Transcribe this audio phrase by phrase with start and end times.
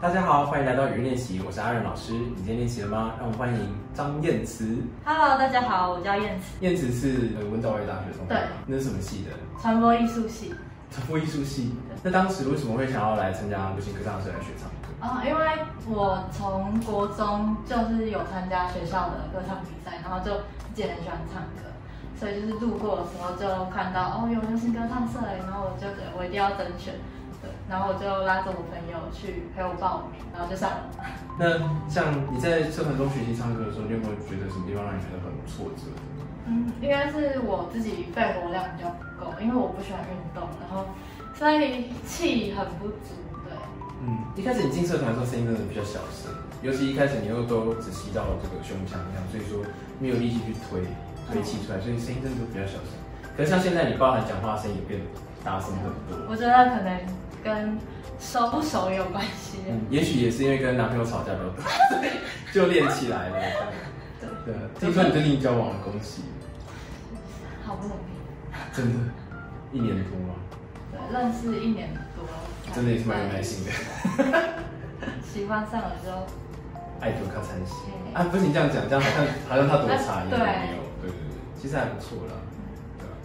[0.00, 2.12] 大家好，欢迎来到语音练习，我是阿任老师。
[2.12, 3.14] 你今天练习了吗？
[3.18, 4.78] 让我们欢迎张燕慈。
[5.04, 9.32] Hello，大家好，我叫燕慈，燕慈是呃文藻外大学同学对，那是什么系的？
[9.60, 10.54] 传播艺术系。
[10.92, 11.74] 传播艺术系。
[12.04, 15.02] 那当时为什么会想要来参加流行歌唱社来学唱歌？
[15.02, 15.44] 啊、因为
[15.90, 20.30] 我从国中就是有参加学校的歌唱比赛，然后就
[20.74, 21.66] 自己很喜欢唱歌，
[22.14, 27.17] 所以就是路过的时候就看到哦有流行歌唱社哎，然后我就觉得我一定要甄选，对，
[27.68, 30.90] 然后我就拉着我朋友去陪我报名，然后就上了。
[31.38, 35.86] 那像你在社团中学习唱歌的时候，你有没有觉得什么地方让你觉得很挫折？
[36.48, 40.88] 嗯，应该是我自己肺活量比较不够，因为我不喜欢运动，然后
[41.36, 43.12] 所以气很不足，
[43.44, 43.52] 对。
[44.00, 46.32] 嗯，一开始你进社团的时候声音真的比较小声，
[46.62, 49.60] 尤其一开始你又都只吸到这个胸腔这样，所以说
[50.00, 50.80] 没有力气去推
[51.30, 52.96] 推气出来，所以声音真的都比较小声。
[53.36, 55.00] 可是像现在你包含讲话声音也变
[55.44, 56.26] 大声很多。
[56.30, 56.96] 我觉得可能
[57.42, 57.78] 跟
[58.18, 59.58] 熟不熟也有关系。
[59.68, 62.08] 嗯，也许也是因为跟男朋友吵架比较多，所 以
[62.52, 63.36] 就练起来了。
[64.20, 66.22] 对，对，听说你最近交往了，恭喜！
[67.64, 68.74] 好不容易。
[68.74, 68.98] 真的，
[69.72, 70.34] 一年多吗？
[70.90, 72.24] 对，认识一年多，
[72.74, 73.70] 真的也是蛮有耐心的，
[75.22, 76.26] 喜欢上了之后，
[77.00, 78.24] 爱多靠参戏嘿啊！
[78.30, 80.44] 不是你这样讲，这样好像好像他多差一样，对没
[80.76, 82.34] 有，对对对，其实还不错啦。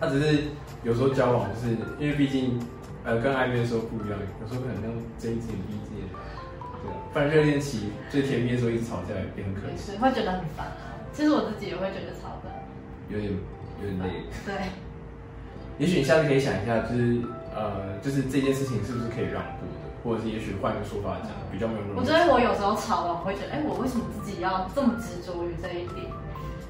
[0.00, 0.44] 他只是
[0.82, 2.58] 有时候交往，就是因为毕竟
[3.04, 6.04] 呃跟暧昧的时候不一样，有时候可能要睁一只眼闭一只眼，
[6.82, 11.00] 对啊，不然热恋期最甜蜜的时候一直吵架也很可也惜，是会觉得很烦啊。
[11.12, 12.50] 其实我自己也会觉得吵的。
[13.08, 13.32] 有点
[13.82, 14.24] 有点累。
[14.46, 14.54] 对，
[15.78, 17.20] 也许你下次可以想一下，就是
[17.54, 22.00] 呃，就是这件事情是不是可以让步的，或者是也许换个说法讲，比较没有那么。
[22.00, 26.06] 我觉得我有时候吵完，我会觉得，哎，我为什么自己要这么执着于这一点？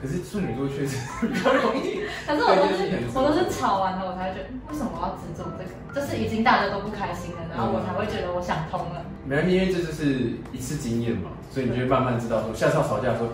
[0.00, 2.00] 可是处女座确实比较容易。
[2.26, 2.80] 可是我都是
[3.12, 5.70] 我都是吵完了，我才会觉得，为什么我要执着这个？
[5.92, 9.04] 就是已经大家都不开心了，然后我才会觉得我想通了。
[9.26, 13.28] 没关系，因为这就是一次经验嘛，所以你就会慢慢知道说，下次要吵架的时候，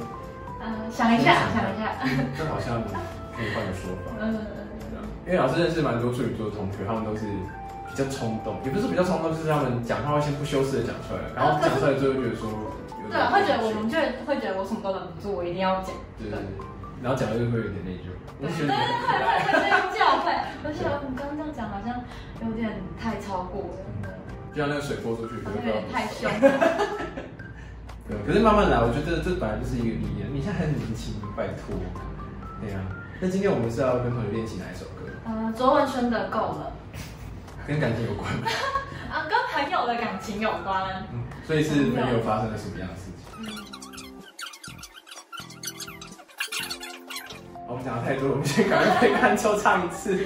[0.61, 1.95] 嗯，想一下，想一下。
[2.03, 2.83] 嗯这好像
[3.37, 4.13] 可以换个说法。
[4.21, 4.41] 嗯，嗯
[4.97, 7.66] 嗯因为老师认识蛮多处女座的同学，他们都是比
[7.97, 12.49] 较冲动，也不是比较冲动，就是他们讲话会先不修饰的讲出来，然后讲出来之后就觉得说
[13.09, 13.97] 对啊，会觉得我们就
[14.27, 15.95] 会觉得我什么都忍不住，我一定要讲。
[16.19, 16.43] 对对对，
[17.03, 19.09] 然后讲了就会有点内疚，我对对觉得对会
[19.47, 20.33] 会会教会，
[20.65, 22.03] 而且我们刚刚这样讲好像
[22.43, 23.71] 有点太超过
[24.03, 24.11] 了，
[24.53, 26.27] 就像那个水泼出去，有点太凶。
[28.09, 30.31] 对，可是慢慢来，我觉得这本来就是一个历练。
[30.33, 31.75] 你现在还很年轻，拜托。
[32.61, 32.79] 对啊，
[33.21, 35.07] 那今天我们是要跟同学练习哪一首歌？
[35.27, 36.73] 呃，卓文萱的够了
[37.67, 38.47] 跟感情有关吗？
[39.13, 41.05] 啊，跟朋友的感情有关。
[41.13, 43.17] 嗯，所以是朋友发生了什么样的事情？
[47.67, 50.25] 好我们讲的太多，我们先赶快被看抽唱一次。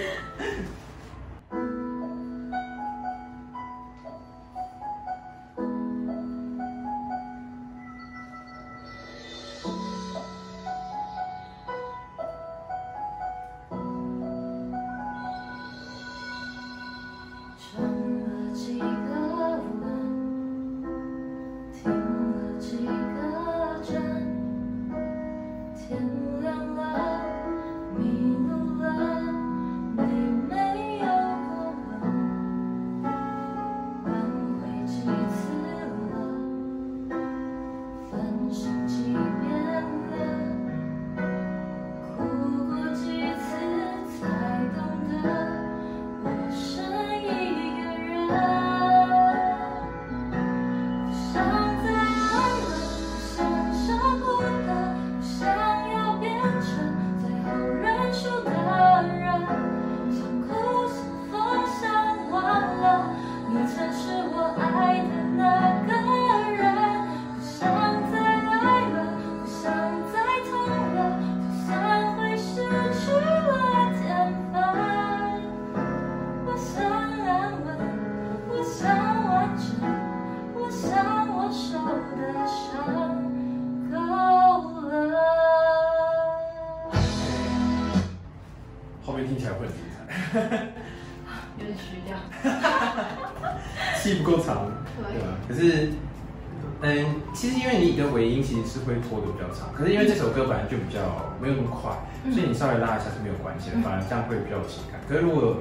[97.35, 101.01] 其实因为你的尾音其实是会拖的比较长，可是因为这首歌本来就比较
[101.41, 101.91] 没有那么快，
[102.25, 105.01] 嗯所以你稍微拉一下是没有关系的，嗯反而这样会比较有情感。
[105.09, 105.57] 可是如果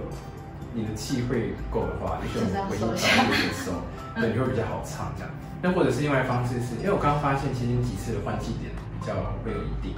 [0.73, 3.73] 你的气会够的话，你就尾音稍微有点收，
[4.19, 5.31] 对， 你会比较好唱这样。
[5.61, 8.71] 那或者是另外一方式是，因为我刚刚发现其实你几次的换气点
[9.01, 9.13] 比较
[9.43, 9.91] 会有一定，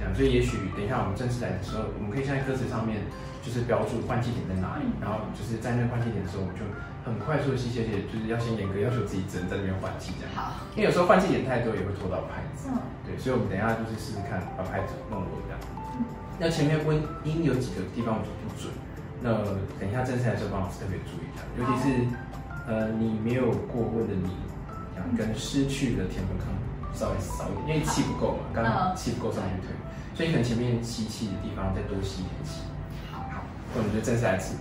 [0.00, 3.04] 这样，所以也许等一下我们正式来的时候，我们可以在歌词上面
[3.44, 6.64] 就是标注换气点在哪里，然后就是在那个换气点的时候，我们就
[7.04, 10.32] 很快速的吸气，而且就是要先严格要求自己只能在那边换气这样。
[10.32, 12.72] 好，因为有时候换气点太多也会拖到拍子。
[12.72, 15.60] 嗯，对，所以我们等一下就是试试看把拍子弄稳这样。
[16.00, 16.04] 嗯
[16.36, 18.66] 那前面温音有几个地方我就不准，
[19.22, 19.38] 那
[19.78, 22.10] 等一下正式来的时候帮老师特别注意一下，尤其是
[22.66, 24.34] 呃你没有过温的你，
[24.90, 26.58] 这样跟失去的甜分可能
[26.90, 29.70] 稍微少一点，因为气不够嘛，刚刚气不够上去推，
[30.18, 32.66] 所以可能前面吸气的地方再多吸一点气。
[33.74, 34.54] 那我们就正式来吃。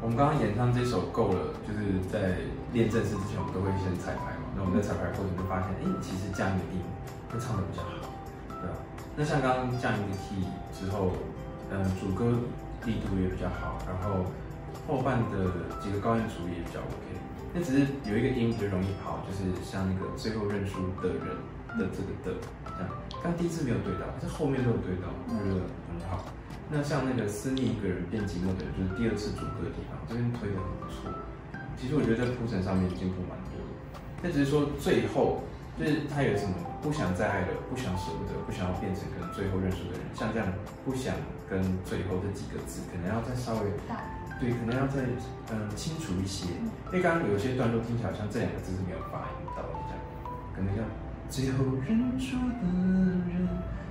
[0.00, 2.40] 我们刚刚演唱这首够了，就是在
[2.72, 4.48] 练正式之前，我们都会先彩排嘛。
[4.56, 6.80] 那我们在彩排过程就发现，哎、其实降一个音
[7.28, 8.08] 会唱的比较好，
[8.48, 8.80] 对吧？
[9.12, 11.12] 那像刚刚降一个 key 之后，
[11.68, 12.32] 嗯、主歌
[12.88, 14.24] 力度也比较好，然后
[14.88, 17.04] 后半的几个高音处理也比较 OK。
[17.52, 21.28] 那只是有一个音比较容易跑，就是像那个最后认输的人
[21.76, 22.88] 的这个的这样，
[23.20, 25.60] 刚第一次没有对到，但是后面都有对到，我觉得
[25.92, 26.24] 很好。
[26.70, 31.10] 那像那个思念一个人变寂寞的人，就是第二次主歌的地方，这边推的很不错。
[31.76, 35.42] 其实我觉得在铺陈上面进步蛮多的，但只是说最后
[35.78, 40.46] 就是他有什么不想再爱了，不想舍不得，不想要变成跟最后认识的人，像这样
[40.84, 41.16] 不想
[41.48, 43.98] 跟最后这几个字，可能要再稍微大
[44.38, 45.02] 对，可能要再
[45.50, 46.54] 嗯清楚一些，
[46.92, 50.00] 因为刚刚有些段落听起来好像这两个字是没有发音到的，这样
[50.54, 50.84] 可能要
[51.26, 52.62] 最后认出的
[53.26, 53.48] 人，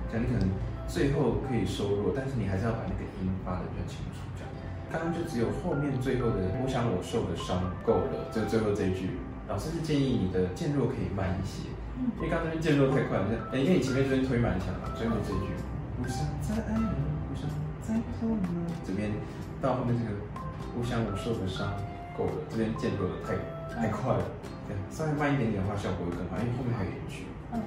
[0.08, 0.46] 这样你可能
[0.88, 4.50] 最后可以收弱，但是你还是要把那个音发的比较清楚，这样。
[4.90, 11.70] 刚刚就只有后面最后的我想我受的伤够了，就最后这一句，老师是建议你的渐弱可以慢一些，
[12.18, 15.54] 因为刚刚那边渐弱太快了，那因为你前面这边推蛮强嘛，最后这一句
[16.02, 16.90] 不想再爱了，
[17.30, 17.46] 不想
[17.86, 18.42] 再痛了，
[18.82, 19.14] 这边
[19.62, 20.18] 到后面这个
[20.74, 21.70] 我想我受的伤
[22.18, 23.38] 够了，这边渐弱的太
[23.70, 24.26] 太快了，
[24.66, 27.30] 对，稍微慢一点点的话效果会更好，因为后面还有一句。
[27.54, 27.62] 嗯，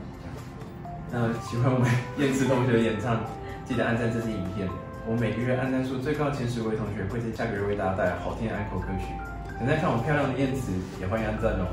[1.13, 1.85] 那喜欢我们
[2.17, 3.21] 燕子同学的演唱，
[3.69, 4.65] 记得按赞这支影片。
[5.05, 9.13] 我每个月按赞数最高前十位同学会在下个月为大家带来好听的安口歌曲。
[9.61, 11.69] 等待看我漂亮的燕子，也欢迎按赞哦。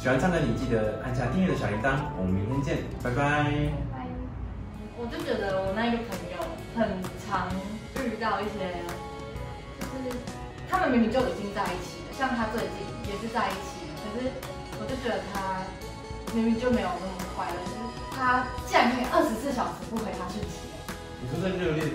[0.00, 2.00] 喜欢唱的你记得按下订阅的小铃铛。
[2.16, 3.52] 我们明天见，拜拜。
[4.96, 6.40] 我就觉得我那一个朋友
[6.72, 6.88] 很
[7.28, 7.44] 常
[8.00, 8.72] 遇到一些，
[9.84, 10.16] 就是
[10.64, 14.32] 他们明明就已经在一起了，像他最近也是在一起，可是
[14.80, 15.60] 我就觉得他
[16.32, 17.60] 明明就没有那么快乐，
[18.18, 20.66] 他竟然可以二十四小时不回他讯息。
[21.22, 21.86] 你说在热恋？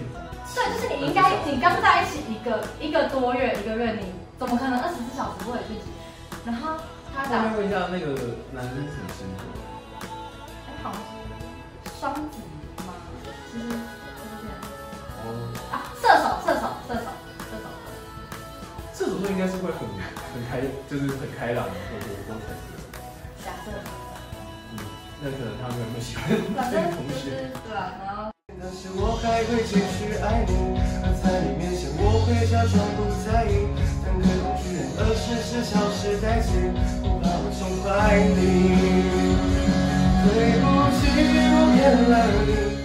[0.55, 5.91] 对，就是你应该，你刚在一起一个一个多月，一个月，你怎么可能二十四小时不回讯息？
[6.45, 6.79] 然后
[7.13, 8.15] 他打，下面问一下那个
[8.55, 9.43] 男生什么星座？
[10.67, 11.01] 哎，好像
[11.83, 12.39] 是双子
[12.87, 12.93] 吗？
[13.51, 13.65] 其实
[15.99, 17.07] 射手，射手，射手，
[17.49, 17.67] 射手。
[18.93, 22.55] 射手座应该是会很很开，就是很开朗的，或者多才的。
[23.43, 24.12] 假设，嗯，
[25.25, 26.27] 那可能他们有喜欢。
[26.29, 26.35] 的
[26.91, 27.49] 同学
[28.59, 30.51] 那些我还会继续爱你
[31.23, 33.71] 在你面前我会假装不在意
[34.03, 38.35] 但可时消失殆尽不怕我崇拜你
[40.27, 41.01] 对不起
[41.55, 42.13] 我骗了
[42.77, 42.82] 你。